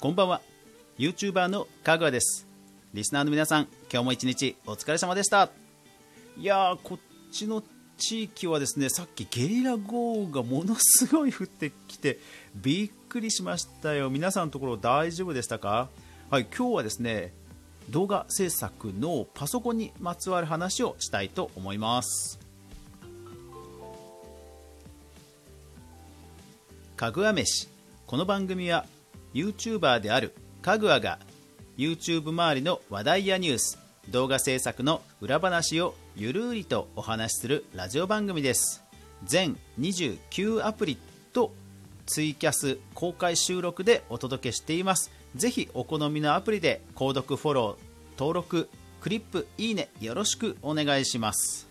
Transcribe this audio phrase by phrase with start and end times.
[0.00, 0.40] こんばんは。
[0.96, 2.46] YouTuber のかぐわです。
[2.94, 5.50] リスナーの皆さん今日も一日お疲れ様でした。
[6.36, 6.98] いやーこっ
[7.32, 7.64] ちの
[7.96, 12.20] 地域はですねさっきゲリラ豪雨がものすごい降ってきて
[12.54, 14.08] びっくりしましたよ。
[14.08, 15.88] 皆さんのところ大丈夫でしたか？
[16.30, 17.32] はい今日はですね
[17.90, 22.38] 動画制作のパソコンにまつわる話をしたいと思います。
[26.94, 27.66] かぐわ飯。
[28.06, 28.86] この番組は
[29.38, 31.20] YouTuber であるかぐわが
[31.76, 33.78] YouTube 周りの話題やニュース
[34.10, 38.82] 動画制作の裏話をゆるりとお話しするラジオ番組です。
[39.22, 40.98] 全29アプリ
[41.32, 41.52] と
[42.06, 45.12] ツイキャス公開収録でお届けしています。
[45.36, 48.68] ぜひお好みのアプリで購読フォロー登録
[49.00, 51.68] クリップいいねよろしくお願いします。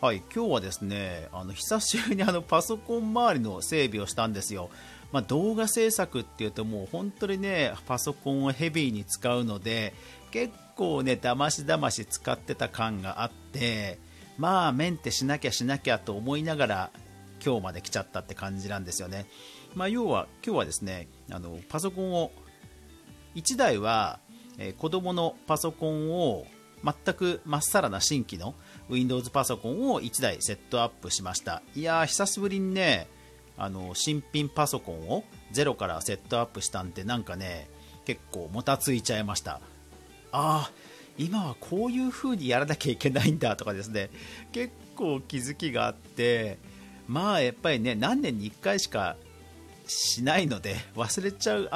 [0.00, 4.70] はい今日はですねあの久しぶりにあのパソコン周りの整備をしたんですよ。
[5.12, 9.92] まあ、動画制作っていうともう本当にねパソコンをヘビーに使うので
[10.30, 13.98] 結構ねだましだまし使ってた感があって
[14.38, 16.90] まあメンテしなきゃしなきゃと思いながら
[17.44, 19.26] 今日まで来ちゃったって感じなんですよね、
[19.74, 22.30] まあ、要は今日はですねあのパソコンを
[23.34, 24.18] 1台は、
[24.58, 26.46] え、子供のパソコンを
[26.82, 28.54] 全くまっさらな新規の
[28.88, 31.62] Windows パソコンを1台セットアップしました。
[31.74, 33.06] いやー久しぶりにね
[33.60, 35.22] あの新品パソコンを
[35.52, 37.68] ゼロからセットアップしたんでなんかね
[38.06, 39.60] 結構もたついちゃいました。
[40.32, 40.72] ああ
[41.18, 44.08] 今はこういう風にやらなきゃいけないんだとかですね
[44.52, 46.56] 結構気づきがあって
[47.06, 49.16] まあやっぱりね何年に1回しか
[49.86, 51.68] しないので忘れちゃう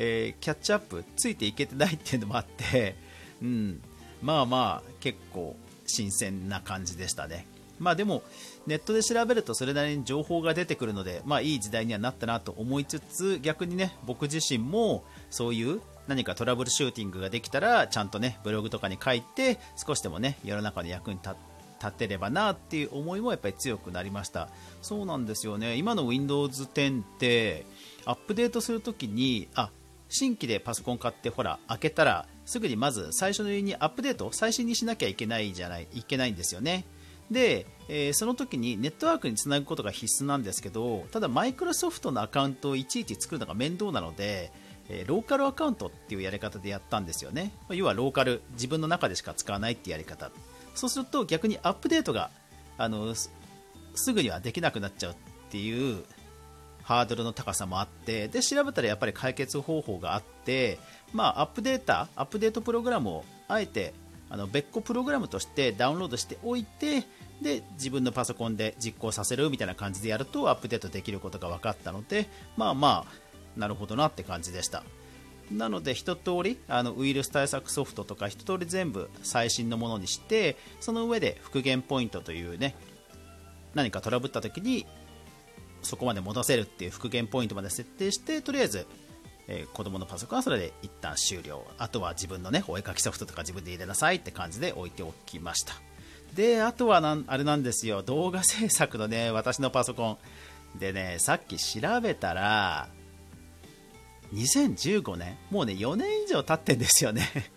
[0.00, 2.96] えー、キャッチアップついていけてないっていうのもあって、
[3.42, 3.80] うん、
[4.22, 7.46] まあまあ結構新鮮な感じでしたね。
[7.78, 8.22] まあでも
[8.68, 21.34] ネットで調べるとそれなりに情報が出てくるので、まあいい時代にはなったなと思いつつ、逆にね、僕自身もそういう何かトラブルシューティングができたら、ちゃんとね、ブログとかに書いて、少しでもね、世の中の役に立
[21.80, 24.48] 立てればなっていう思いもやっぱり強くなりました。
[24.82, 25.76] そうなんですよね。
[25.76, 27.64] 今の Windows 10って
[28.04, 29.70] アップデートするときにあ
[30.08, 36.84] 新規でパソコン買ってほら開けたらすぐにまず最初のにアップデート最新にしなきゃいけないじゃないいけないんですよね。
[37.30, 44.50] で、えー、その時にネットワークにつなぐことが必須なんですけどただマイクロソフトのアカウントをいちいち作るのが面倒なので、
[44.88, 47.52] えー、ローカルアカウントっていうやり方でやったんですよね。
[47.70, 50.30] 要はローカル自分の中でしか使わないっていうやり方。
[50.74, 52.30] そうすると逆にアップデートが
[52.78, 53.30] あのす
[54.12, 55.14] ぐにはできなくなっちゃうっ
[55.50, 56.04] ていう
[56.84, 60.78] ハードルの高さもあってで調べたらやっぱり解決方法があって、
[61.12, 63.92] まあ、アップデータアップデートプログラムをあえて
[64.30, 67.04] あの別個プログラムとしてダウンロードしておいて
[67.40, 74.84] で自分のパソコンで実行させるみたいな感じでやるとアップデートできることが分かったのでまあまあなるほどなって感じでした。
[75.50, 82.74] なので一通りあのウイルス対策ソフトとか一通り全部最新のものにしてその上で復元ポイントというね
[83.74, 84.86] 何かトラブった時に
[85.82, 88.86] そこまで戻せるっていう復元ポイントまで設定してとりあえず
[89.48, 91.66] えー、子供のパソコンはそれで一旦終了。
[91.78, 95.74] あとは自分のねお絵かきソフトとか自分で入れなさいって感じで置いておきました。
[96.34, 98.02] であとはなんあれなんですよ。
[98.02, 100.18] 動画制作のね私のパソコ
[100.76, 102.88] ンでねさっき調べたら
[104.34, 107.50] 2015年もうね4年以上経ってんですよね。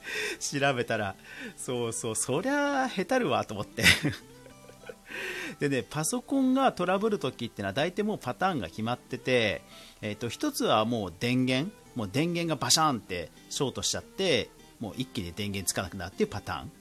[0.40, 1.16] 調べたら。
[1.56, 2.16] そうそう。
[2.16, 3.84] そりゃへたるわと思って。
[5.60, 9.62] でね、パソコンがトラブるときってのは大体もうパターンが決まってて、
[10.00, 14.48] えー、と1つはもう電源、もう電源がバシャンってショートしちゃって、
[14.80, 16.72] もう一気に電源つかなくなるっていうパターン。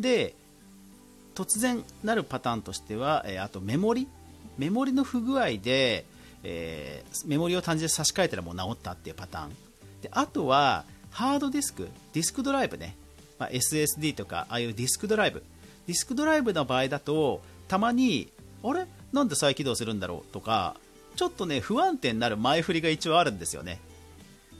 [0.00, 0.34] で、
[1.34, 4.08] 突然なるパターンとしては、えー、あとメモリ、
[4.56, 6.06] メモリの不具合で、
[6.44, 9.50] えー、メモリを単純に差し替えたらもう治ったっていうパターン。
[10.00, 12.96] であとは、ハードディスク、ディスクドライブね、
[13.38, 15.42] まあ、SSD とか、ああいうディスクドライブ。
[15.86, 18.32] ディスクドライブの場合だと、たまに、
[18.62, 18.86] あれ？
[19.12, 20.32] なんで再起動するんだろう？
[20.32, 20.76] とか、
[21.16, 23.80] ちょっとね、不安定になる前振りが一応あるんですよね。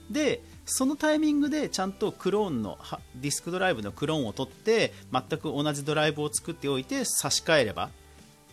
[0.09, 2.77] で、そのタイミングでちゃんとクローンの、
[3.15, 7.89] ディスクドライブのクローンを取って、全く同じドライブを作っておいて差し替えれば、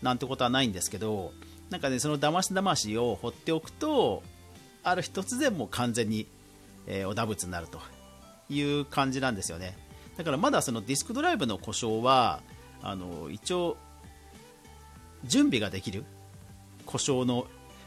[0.03, 1.33] なんてことはないんですけど、
[1.71, 4.23] なんかね、その騙し騙しを放っておくと、
[4.83, 6.27] ある日突然もう完全に、
[6.87, 7.81] えー、お打物になると
[8.51, 9.79] いう感じなんですよね。
[10.17, 12.41] だからまだそのディスクドライブの故障は、
[12.83, 13.77] あの一応
[15.25, 16.05] 準備ができる。
[16.87, 17.47] 故障の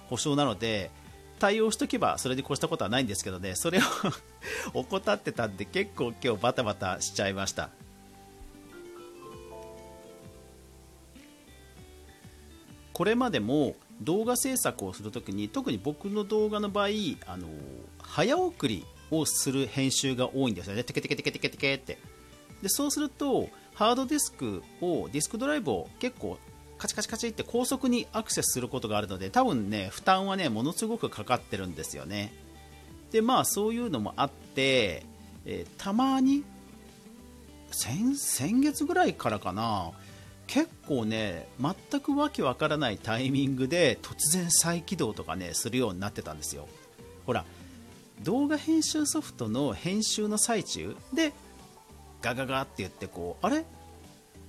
[0.09, 0.89] 保証なので
[1.39, 3.55] 対応しとけばそれで越したことはないんですけどね。
[3.55, 3.81] それを
[4.79, 7.69] 怠ってたんで結構今日バタバタしちゃいました。
[12.93, 16.87] これまでも動画制作をするときに特に僕の動画の場合
[17.27, 17.49] あの
[17.99, 20.83] 早送りをする編集が多いんですよね。
[20.83, 21.97] テケテケテケテケテケって。
[22.61, 26.39] でそうするとハードディスクをディスクドライブを結構
[26.85, 32.31] カチカチカチって高速にアクセスすることがあるので多分ね負担はねものすごくかかってるんですよね。
[33.11, 35.03] でまあそういうのもあって、
[35.45, 36.43] えー、たまに
[37.71, 39.91] 先月ぐらいからかな
[40.47, 46.67] 結構ね全くわけわからないタイミングで突然再起動とかねするようになってたんですよ。
[47.25, 47.45] ほら
[48.23, 51.33] 動画編集ソフトの編集の最中で
[52.21, 53.65] ガガガって言ってこうあれ？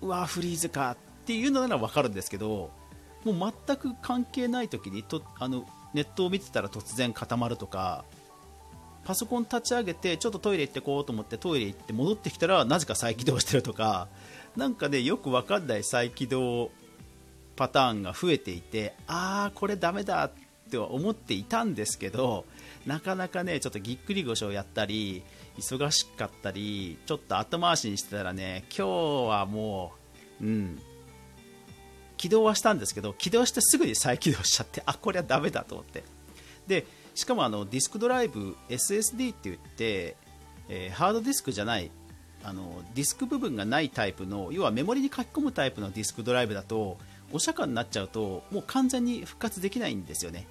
[0.02, 0.96] うわフリーズか
[1.26, 2.70] っていうのなら分かるんですけど
[3.24, 8.04] もう全く関係ない時にとあのネットを見てたら突然固まるとか
[9.04, 14.06] パソコン立ち上げてちょっとトイレ行ってこうと思ってトイレ行って戻ってきたらなぜか再起動してるとか
[14.56, 16.70] なんかねよく分かんない再起動
[17.56, 20.30] パターンが増えていてああこれダメだっ
[20.70, 22.44] ては思っていたんですけど
[22.86, 25.24] なかなかねちょっとぎっくり腰をやったり
[25.58, 29.92] 忙しかったりちょっと後回しにしてたらね今日はも
[30.40, 30.78] ううん
[32.16, 36.04] 起動はしたんですけど起動してすぐに再起動しちゃってあこれはダメだと思って。
[36.66, 40.16] でしかもあのディスクドライブ SSD って言って、
[40.68, 41.90] えー、ハードディスクじゃない
[42.44, 46.98] あのディスク部分がないタイプの要はメモリに書き込むタイプのディスクドライブだと
[47.32, 50.46] お釈迦になっちゃうともう完全に復活できないんですよね。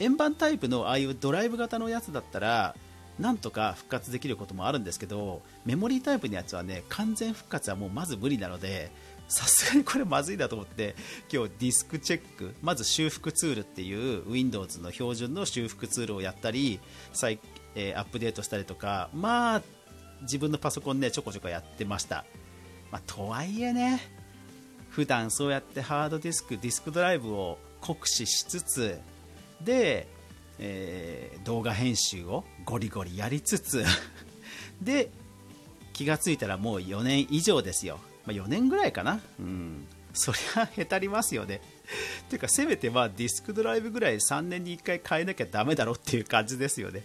[0.00, 2.74] 円盤タイプのああいうドライブ型のやつだったら
[3.18, 8.90] なんとか復活できることもあるんですけどメモリータイプのやつはね完全復活はもうまず無理なので
[9.28, 10.96] さすがにこれまずいだと思って
[11.32, 16.80] 今日ディスクチェックまず修復ツールっていう Windows の標準の修復ツールをやったり
[17.12, 17.38] 再、
[17.74, 19.62] えー、アップデートしたりとかまあ
[20.22, 22.24] 自分のパソコンでちょこちょこやってました、
[22.90, 24.00] まあ、とはいえね
[24.88, 28.98] 普段そうやってハードディスクディスクドライブを酷使しつつ
[29.60, 30.08] で、
[30.58, 33.84] えー、動画編集をゴリゴリやりつつ
[34.82, 35.10] で
[35.92, 37.98] 気がついたらもう4年以上ですよ、
[38.28, 41.62] まあ、4年ぐらいかな、うん、そりゃへたりますよね。
[42.28, 47.04] ていうかせめてまあディスクドライブぐらい3年に1回変えなきゃだめだろっていう感じですよね。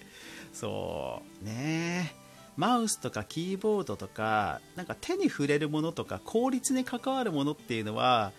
[0.52, 1.46] そう。
[1.46, 2.14] ね。
[2.58, 8.32] マウスとかキーボードとかなんか手に触れるものとか効率に関わるものっていうのは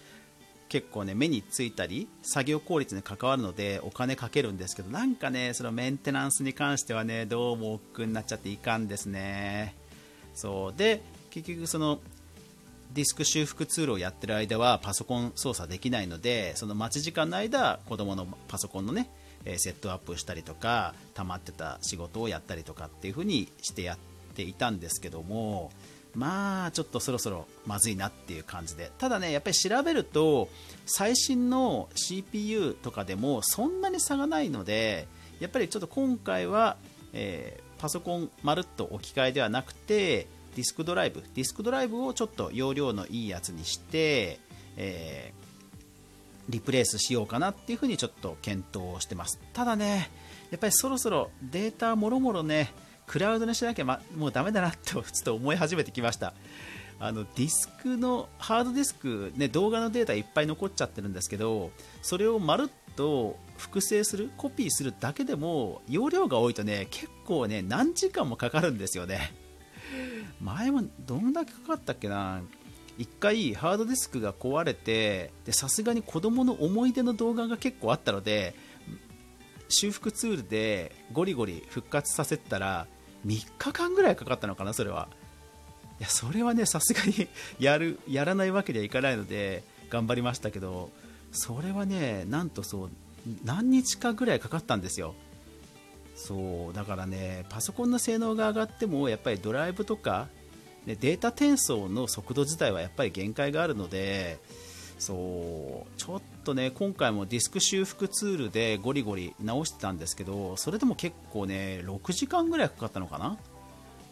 [0.69, 9.75] 結構ね目についたり作業効率に関わるのでお金かけるんですけどなんかねそのメンテナンスに関してはねどうも億劫になっちゃっていかんですね。
[10.35, 10.79] そう。
[10.79, 11.99] で結局その
[12.95, 19.11] ディスク修復ツールをやってる間はパソコン操作できないのでその待ち時間の間子供のパソコンのね
[19.59, 23.99] セットアップしたりとか溜まってた仕事をやったりとかっていう風にしてやっ
[24.35, 25.73] ていたんですけども
[26.15, 28.93] まあちょっとそろそろまずいなっていう感じで。
[28.99, 30.49] ただねやっぱり調べると
[30.87, 35.09] 最新の CPU とかでもそんなに差がないので
[35.41, 36.77] やっぱりちょっと今回は、
[37.13, 41.23] えー、パソコンまるっと置き換えではなくてディスクドライブ。
[41.35, 44.39] ディスクドライブをちょっと容量のいいやつにして、
[44.77, 45.45] えー、
[46.49, 49.41] リプレイスしようかなっていうふうにちょっと検討してます。
[49.53, 50.11] ただね
[50.51, 52.73] やっぱりそろそろデータもろもろね
[53.07, 56.35] クラウドにしなきゃ、ま、もうダメだなとちょっと思い始めてきました。
[57.01, 61.73] あのディスクのハードディスク、ね、動画のデータいっぱい残っちゃってるんですけど
[62.03, 69.35] それをまるっと複製するコピーするだけでも容量が多いとね結構ね何時間もかかるんですよね。
[70.41, 72.43] 前もどんだけかかったっけな
[72.99, 78.55] 1回ハードディスクが壊れてさすがに子供の思い出の動画が結構あったので
[79.69, 82.87] 修復ツールでゴリゴリ復活させたら
[83.27, 85.09] 3日間ぐらいかかったのかな、それは。
[85.99, 90.91] いや、それはね、さすがに やる、やらないわけにはいかないので、頑張りましたけど、
[91.33, 92.91] それはね、なんとそう、
[93.45, 95.15] 何日かぐらいかかったんですよ。
[96.15, 100.29] そうだからねパソコンの性能が上がってもやっぱりドライブとか、
[100.87, 104.39] ね、データ転送の速度自体はやっぱり限界があるので
[104.99, 113.37] そうちょっとね今回もディスク修復ツールでゴリゴリ直してたんですけどそれでも結構ね6時間ぐらいかかったのかな？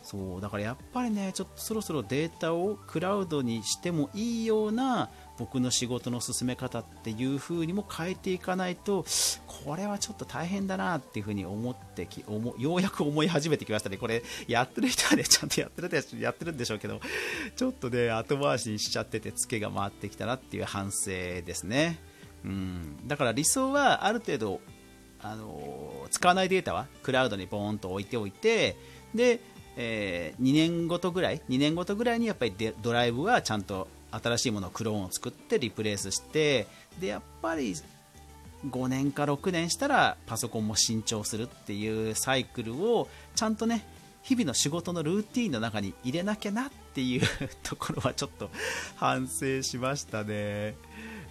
[0.02, 9.04] そうだからやっぱりねちょっとそろそろデータをクラウドにしてもいいような僕の仕事の進め方っていう風にも変えていかないと
[9.46, 13.96] これはちょっと大変だなっていう風に思ってき思ようやく思い始めてきましたね。
[13.96, 17.00] これやってる人はねちゃんとやってるやってるんでしょうけど
[17.56, 21.98] ちょっとね後回しにしちゃっててツケが回ってきたなっていう反省ですね。
[22.44, 23.08] うん。
[23.08, 24.60] だから理想はある程度
[25.20, 28.76] あの使わないデータはクラウドにボーンと置いておいて
[29.14, 29.40] で
[29.76, 36.66] えー、2年ごとぐらい2年ごとぐらいにやっぱりドライブはちゃんと新しいものをクローンを作ってリプレイスして
[37.00, 37.74] でやっぱり
[38.68, 43.84] 5年か6年したらパソコンも新調するっていうサイクルをちゃんとね
[44.22, 47.22] 日々の仕事のルーティンの中に入れなきゃなっていう
[47.64, 48.50] ところはちょっと
[48.96, 50.76] 反省しましたね。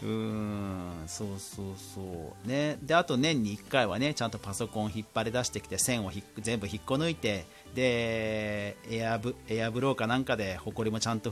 [0.02, 7.46] うーんそうそうそうねであと年に1回はねちゃんとパソコン引っ張り出してきて線を全部引っこ抜いて
[7.76, 11.32] でエアブエアブローかなんかでほこりもちゃんと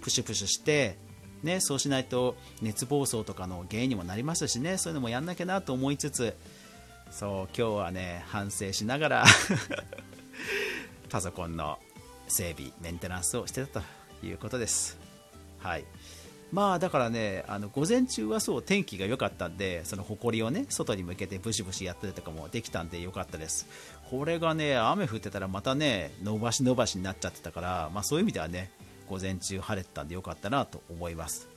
[0.00, 0.98] プシュプシュして
[1.42, 6.36] ね、そうしないと熱暴走とかの原因にもなりますしねそういうのもやんなきゃなと思いつつ
[7.10, 9.24] そう今日はね反省しながら
[11.08, 11.78] パソコンの
[12.28, 13.80] 整備メンテナンスをしてた
[14.20, 14.98] ということです。
[15.58, 15.84] はい。
[16.52, 23.68] まあだからねあの午前中はそう天気が良かったんでその埃をね外に向けてブシブシやったりとかもできたんで良かったです。
[24.10, 28.70] これがね雨降ってたらまたね伸ばし伸ばしになっちゃってたからまあそういう意味ではね
[29.10, 31.48] 午前中晴れてたんでよかったなと思います。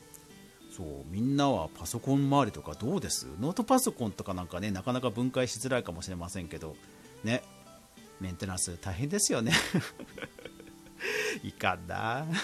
[0.75, 3.27] そうみんなはパソコン周りとかどうです？
[3.39, 6.75] ノートパソコンとかなんかねなかなか分解しづらいかもしれませんけど
[7.24, 7.43] ね
[8.19, 9.53] メンテナンス大変ですよね。
[11.43, 12.25] いかんな。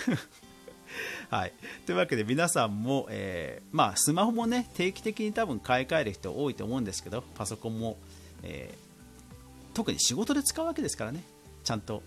[1.31, 1.53] はい、
[1.87, 7.97] というわけで皆さんも、えー、まあ、スマホもね定期的に多分買い替える人多いと思うんですけどパソコンも、
[8.43, 11.23] えー、特に仕事で使うわけですからね。
[11.63, 12.03] ちゃんと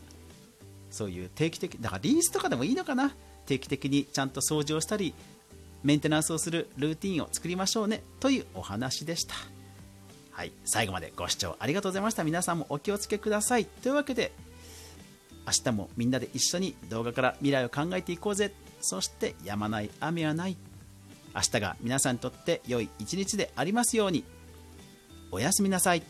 [0.93, 3.13] そういう定期的だからリースとかでもいいのかな？
[3.47, 5.15] 定期的にちゃんと掃除をしたり
[5.83, 8.05] メンテナンスをするルーティンを作りましょうね。
[8.21, 9.35] というお話でした。
[10.31, 10.53] はい。
[10.65, 12.23] 最後までご視聴ありがとうございました。
[12.23, 13.65] 皆さんもお気をつけください。
[13.65, 14.31] というわけで
[15.47, 18.53] 明日もみんなで一緒に動画から未来を考えていこうぜ。
[18.81, 20.57] そして止まない雨はない。
[21.35, 24.25] 明日が皆さんにとって良い一日でありますように。
[25.31, 26.03] おやすみなさい。